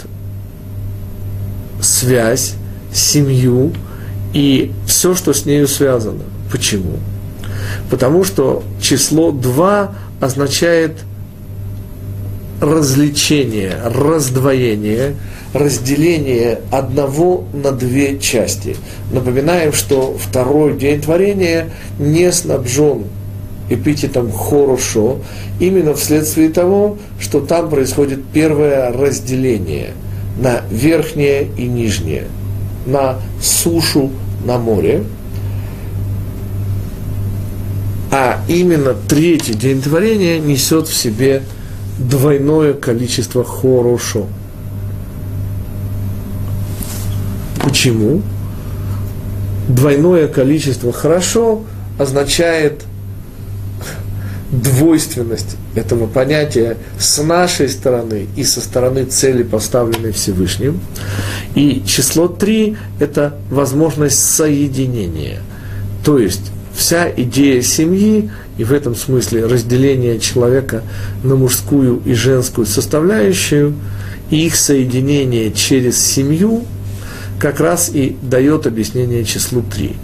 [1.81, 2.55] связь,
[2.93, 3.73] семью,
[4.37, 6.25] и все, что с нею связано.
[6.53, 6.99] Почему?
[7.89, 10.93] Потому что число 2 означает
[12.61, 15.15] развлечение, раздвоение,
[15.55, 18.77] разделение одного на две части.
[19.11, 23.05] Напоминаем, что второй день творения не снабжен
[23.71, 25.21] эпитетом «хорошо»,
[25.61, 29.93] именно вследствие того, что там происходит первое разделение
[30.39, 32.25] на верхнее и нижнее,
[32.85, 34.11] на сушу
[34.45, 35.05] на море,
[38.11, 41.43] а именно третий день творения несет в себе
[41.99, 44.27] двойное количество хорошо.
[47.63, 48.23] Почему?
[49.69, 51.63] Двойное количество хорошо
[51.99, 52.85] означает
[54.51, 60.81] двойственность этого понятия с нашей стороны и со стороны цели, поставленной Всевышним.
[61.55, 65.41] И число 3– это возможность соединения.
[66.05, 70.83] То есть вся идея семьи и в этом смысле разделение человека
[71.23, 73.75] на мужскую и женскую составляющую
[74.31, 76.65] и их соединение через семью
[77.39, 79.97] как раз и дает объяснение числу 3.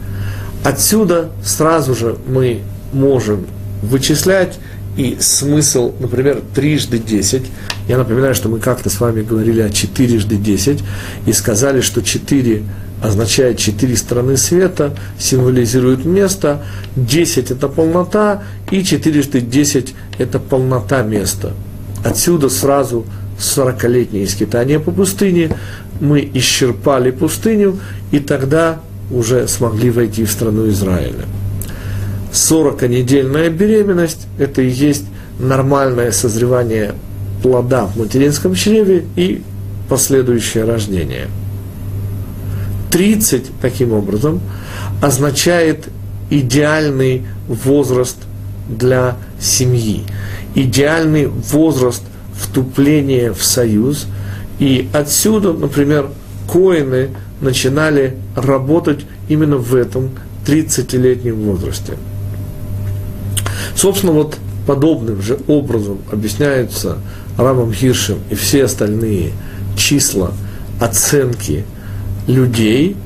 [0.65, 2.61] Отсюда сразу же мы
[2.93, 3.47] можем
[3.83, 4.59] вычислять
[4.97, 7.45] и смысл, например, трижды десять.
[7.89, 10.81] Я напоминаю, что мы как-то с вами говорили о четырежды десять
[11.27, 12.63] и сказали, что четыре
[13.03, 16.63] означает четыре стороны света, символизирует место,
[16.95, 21.53] десять это полнота, и четырежды десять это полнота места.
[22.05, 23.05] Отсюда сразу
[23.39, 25.57] сорокалетнее скитание по пустыне,
[26.01, 27.81] мы исчерпали пустыню,
[28.13, 28.81] и тогда
[29.11, 31.25] уже смогли войти в страну Израиля.
[32.33, 35.05] 40-недельная беременность– это и есть
[35.39, 36.95] нормальное созревание
[37.43, 39.43] плода в материнском чреве и
[39.89, 41.29] последующее рождение.
[42.91, 44.41] 30, таким образом,
[45.03, 45.89] означает
[46.31, 48.17] идеальный возраст
[48.69, 50.05] для семьи,
[50.55, 52.03] идеальный возраст
[52.39, 54.07] вступления в союз.
[54.59, 56.09] И отсюда, например,
[56.51, 57.11] коины
[57.41, 60.11] начинали работать именно в этом
[60.47, 61.95] 30-летнем возрасте.
[63.75, 66.99] Собственно, вот подобным же образом объясняются
[67.37, 69.33] Рамом Хиршем и все остальные
[69.77, 70.33] числа
[70.81, 71.65] оценки
[72.27, 72.97] людей,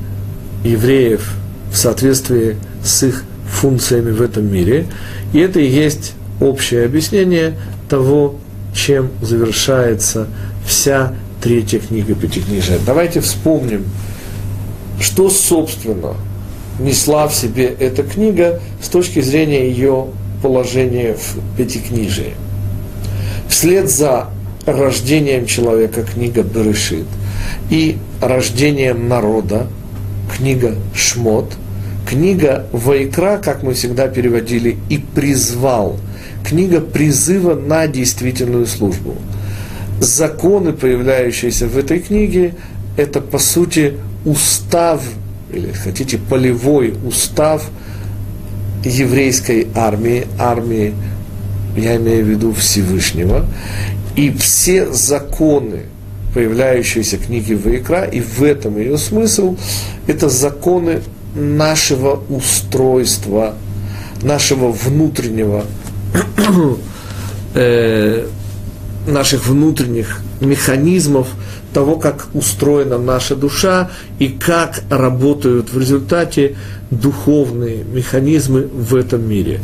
[0.63, 1.33] евреев,
[1.71, 4.87] в соответствии с их функциями в этом мире.
[5.33, 7.55] И это и есть общее объяснение
[7.89, 8.35] того,
[8.73, 10.27] чем завершается
[10.65, 12.79] вся третья книга Пятикнижия.
[12.85, 13.85] Давайте вспомним,
[14.99, 16.15] что, собственно,
[16.79, 20.07] несла в себе эта книга с точки зрения ее
[20.41, 22.33] положение в Пятикнижии.
[23.47, 24.29] Вслед за
[24.65, 27.05] рождением человека книга Берешит
[27.69, 29.67] и рождением народа
[30.35, 31.53] книга Шмот,
[32.07, 35.97] книга Вайкра, как мы всегда переводили, и призвал,
[36.43, 39.15] книга призыва на действительную службу.
[39.99, 42.55] Законы, появляющиеся в этой книге,
[42.97, 43.93] это по сути
[44.25, 45.01] устав,
[45.51, 47.69] или хотите, полевой устав–
[48.87, 50.93] еврейской армии, армии,
[51.75, 53.45] я имею в виду Всевышнего,
[54.15, 55.83] и все законы,
[56.33, 59.57] появляющиеся в книге Ваикра, и в этом ее смысл,
[60.07, 61.01] это законы
[61.35, 63.55] нашего устройства,
[64.23, 65.65] нашего внутреннего,
[67.53, 68.27] э,
[69.07, 71.27] наших внутренних механизмов,
[71.73, 76.55] того, как устроена наша душа и как работают в результате
[76.91, 79.59] духовные механизмы в этом мире.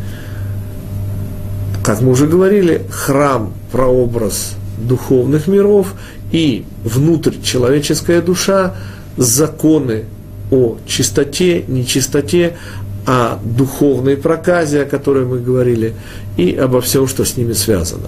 [1.83, 5.93] Как мы уже говорили, храм– прообраз духовных миров,
[6.31, 8.75] и внутрь человеческая душа–
[9.17, 10.05] законы
[10.51, 12.57] о чистоте, нечистоте,
[13.05, 15.93] о духовной проказе, о которой мы говорили,
[16.37, 18.07] и обо всем, что с ними связано.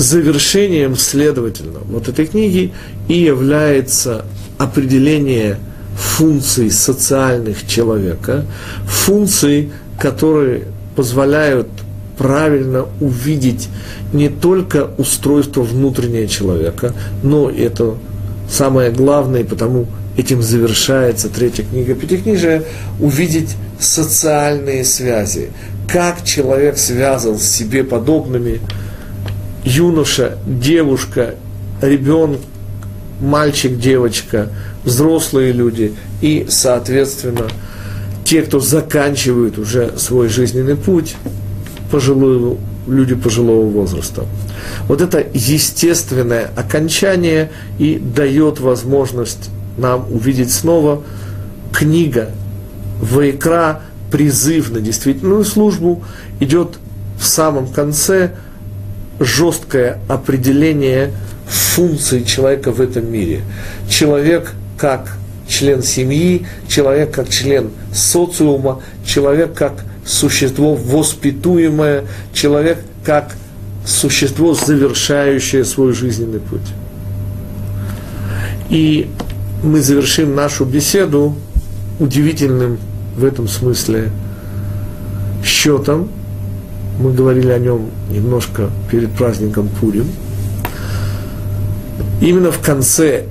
[0.00, 2.72] Завершением, следовательно, вот этой книги
[3.08, 4.24] и является
[4.58, 5.58] определение–
[6.00, 8.44] функций социальных человека,
[8.86, 10.64] функций, которые
[10.96, 11.68] позволяют
[12.16, 13.68] правильно увидеть
[14.12, 17.94] не только устройство внутреннего человека, но это
[18.50, 19.86] самое главное, и потому
[20.16, 22.64] этим завершается третья книга Пятикнижия,
[22.98, 25.50] увидеть социальные связи,
[25.88, 28.60] как человек связан с себе подобными,
[29.64, 31.34] юноша, девушка,
[31.80, 32.40] ребенок,
[33.20, 34.48] мальчик, девочка,
[34.84, 37.46] взрослые люди и, соответственно,
[38.24, 41.16] те, кто заканчивают уже свой жизненный путь,
[41.90, 42.56] пожилые,
[42.86, 44.24] люди пожилого возраста.
[44.88, 51.02] Вот это естественное окончание и дает возможность нам увидеть снова
[51.72, 52.30] книга
[53.00, 56.02] Вайкра, призыв на действительную службу,
[56.38, 56.78] идет
[57.18, 58.32] в самом конце
[59.20, 61.12] жесткое определение
[61.46, 63.42] функции человека в этом мире.
[63.88, 65.16] Человек как
[65.46, 73.34] член семьи, человек как член социума, человек как существо воспитуемое, человек как
[73.84, 76.60] существо, завершающее свой жизненный путь.
[78.70, 79.10] И
[79.62, 81.34] мы завершим нашу беседу
[81.98, 82.78] удивительным
[83.16, 84.10] в этом смысле
[85.44, 86.08] счетом.
[87.00, 90.06] Мы говорили о нем немножко перед праздником Пурим.
[92.20, 93.24] Именно в конце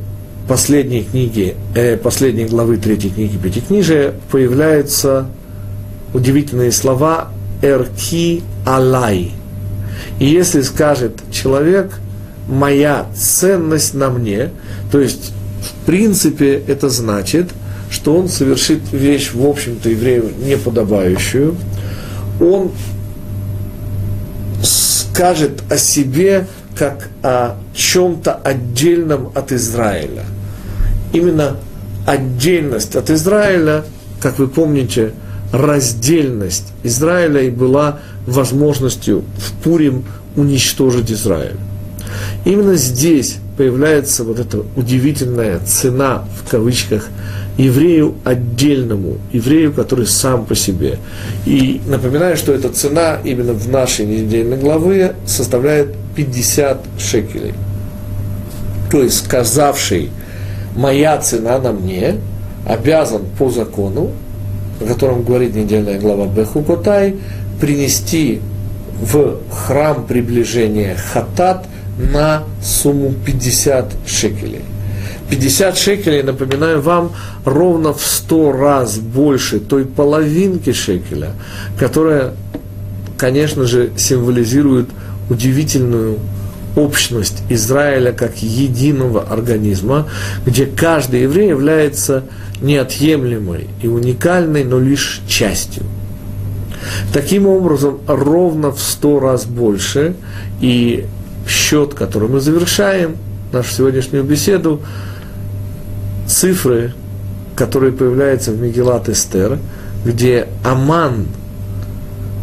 [0.48, 5.28] последней книги, э, последней главы третьей книги Пятикнижия появляются
[6.16, 7.28] удивительные слова
[7.62, 9.34] «эрки алай».
[10.18, 12.00] И если скажет человек
[12.48, 14.50] «моя ценность на мне»,
[14.92, 17.50] то есть в принципе это значит,
[17.92, 21.56] что он совершит вещь, в общем-то, еврею неподобающую,
[22.40, 22.72] он
[25.12, 30.24] скажет о себе как о чем-то отдельном от Израиля.
[31.14, 31.58] Именно
[32.06, 33.84] отдельность от Израиля,
[34.22, 35.14] как вы помните,
[35.52, 40.06] раздельность Израиля и была возможностью в Пурим
[40.36, 41.58] уничтожить Израиль.
[42.46, 47.10] Именно здесь появляется вот эта удивительная цена, в кавычках,
[47.58, 50.98] еврею отдельному, еврею, который сам по себе.
[51.46, 57.54] И напоминаю, что эта цена именно в нашей недельной главе составляет 50 шекелей.
[58.90, 60.10] То есть сказавший
[60.78, 62.16] «моя цена на мне»
[62.66, 64.12] обязан по закону,
[64.80, 67.18] о котором говорит недельная глава Бехукотай,
[67.60, 68.40] принести
[69.02, 71.66] в храм приближения хатат
[72.00, 74.62] на сумму 50 шекелей.
[75.30, 77.12] 50 шекелей, напоминаю вам,
[77.46, 81.34] ровно в 100 раз больше той половинки шекеля,
[81.78, 82.34] которая,
[83.18, 84.90] конечно же, символизирует
[85.30, 86.18] удивительную
[86.76, 90.08] общность Израиля как единого организма,
[90.46, 92.24] где каждый еврей является
[92.62, 95.84] неотъемлемой и уникальной, но лишь частью.
[97.14, 100.16] Таким образом, ровно в сто раз больше,
[100.62, 101.06] и
[101.50, 103.18] счет, который мы завершаем,
[103.52, 104.82] нашу сегодняшнюю беседу,
[106.28, 106.94] цифры,
[107.56, 109.60] которые появляются в Мегелат Эстер,
[110.06, 111.28] где Аман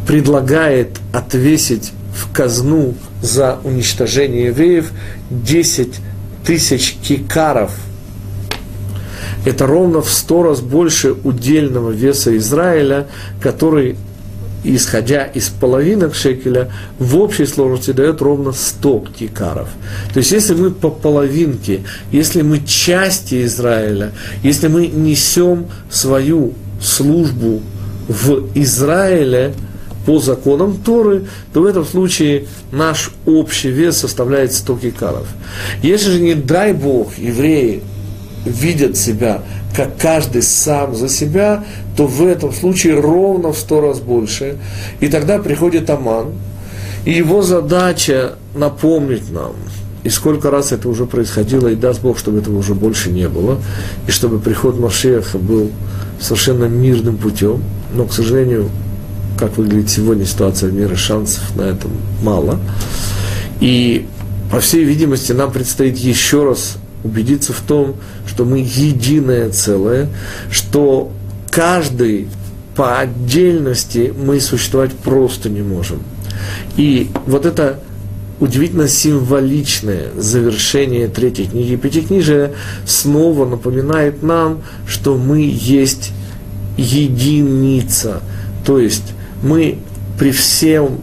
[0.07, 4.91] предлагает отвесить в казну за уничтожение евреев
[5.31, 6.01] 10
[6.45, 7.73] тысяч кикаров.
[9.45, 13.07] Это ровно в сто раз больше удельного веса Израиля,
[13.41, 13.97] который
[14.75, 19.69] исходя из половинок шекеля, в общей сложности дает ровно 100 кикаров.
[20.13, 24.13] То есть, если мы по половинке, если мы части Израиля,
[24.43, 27.63] если мы несем свою службу
[28.09, 29.55] в Израиле
[30.05, 35.27] по законам Торы, то в этом случае наш общий вес составляет 100 кикаров.
[35.83, 37.83] Если же, не дай Бог, евреи
[38.45, 39.43] видят себя
[39.77, 41.63] как каждый сам за себя,
[41.97, 44.57] то в этом случае ровно в сто раз больше.
[45.01, 46.29] И тогда приходит Аман,
[47.05, 49.53] и его задача напомнить нам,
[50.03, 53.59] и сколько раз это уже происходило, и даст Бог, чтобы этого уже больше не было,
[54.09, 55.71] и чтобы приход Машеха был
[56.19, 57.63] совершенно мирным путем.
[57.93, 58.71] Но, к сожалению,
[59.39, 61.87] как выглядит сегодня ситуация в мире, шансов на это
[62.23, 62.59] мало.
[63.61, 64.07] И,
[64.51, 67.97] по всей видимости, нам предстоит еще раз убедиться в том,
[68.27, 70.09] что мы единое целое,
[70.51, 71.13] что
[71.51, 72.29] каждый
[72.75, 76.03] по отдельности мы существовать просто не можем.
[76.77, 77.81] И вот это
[78.39, 82.53] удивительно символичное завершение третьей книги Пятикнижия
[82.87, 86.13] снова напоминает нам, что мы есть
[86.77, 88.21] единица.
[88.65, 89.79] То есть мы
[90.19, 91.01] при всем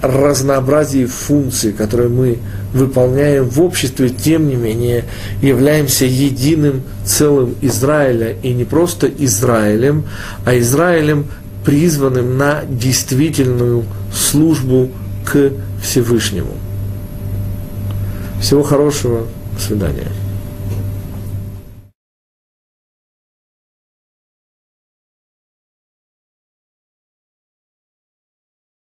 [0.00, 2.38] разнообразии функций, которые мы
[2.72, 5.04] выполняем в обществе, тем не менее
[5.42, 10.04] являемся единым целым Израиля, и не просто Израилем,
[10.44, 11.26] а Израилем,
[11.64, 14.90] призванным на действительную службу
[15.24, 15.52] к
[15.82, 16.52] Всевышнему.
[18.40, 20.08] Всего хорошего, до свидания.